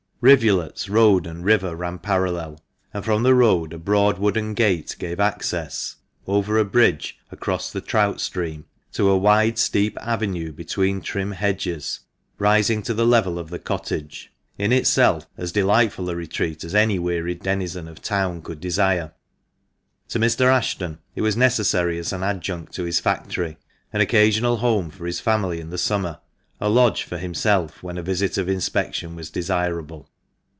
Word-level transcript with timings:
Rivulets, 0.23 0.87
road, 0.87 1.25
and 1.25 1.43
river 1.43 1.75
ran 1.75 1.97
parallel. 1.97 2.59
And 2.93 3.03
from 3.03 3.23
the 3.23 3.33
road 3.33 3.73
a 3.73 3.79
broad 3.79 4.19
wooden 4.19 4.53
gate 4.53 4.95
gave 4.99 5.19
access 5.19 5.95
(over 6.27 6.59
a 6.59 6.63
bridge 6.63 7.17
across 7.31 7.71
the 7.71 7.81
trout 7.81 8.21
stream) 8.21 8.65
to 8.93 9.09
a 9.09 9.17
wide, 9.17 9.57
steep 9.57 9.97
avenue 9.99 10.51
between 10.51 11.01
trim 11.01 11.31
hedges, 11.31 12.01
rising 12.37 12.83
to 12.83 12.93
the 12.93 13.03
level 13.07 13.39
of 13.39 13.49
the 13.49 13.57
cottage, 13.57 14.31
in 14.59 14.71
itself 14.71 15.25
as 15.37 15.51
delightful 15.51 16.07
a 16.07 16.15
retreat 16.15 16.63
as 16.63 16.75
any 16.75 16.99
wearied 16.99 17.41
denizen 17.41 17.87
of 17.87 17.99
town 17.99 18.43
could 18.43 18.59
desire. 18.59 19.15
To 20.09 20.19
Mr. 20.19 20.45
Ashton 20.53 20.99
it 21.15 21.21
was 21.23 21.35
necessary 21.35 21.97
as 21.97 22.13
an 22.13 22.21
adjunct 22.21 22.73
to 22.75 22.83
his 22.83 22.99
factory; 22.99 23.57
an 23.91 24.01
occasional 24.01 24.57
home 24.57 24.91
for 24.91 25.07
his 25.07 25.19
family 25.19 25.59
in 25.59 25.71
the 25.71 25.79
summer, 25.79 26.19
a 26.63 26.69
lodge 26.69 27.01
for 27.01 27.17
himself 27.17 27.81
when 27.81 27.97
a 27.97 28.03
visit 28.03 28.37
of 28.37 28.47
inspection 28.47 29.15
was 29.15 29.31
desirable. 29.31 30.07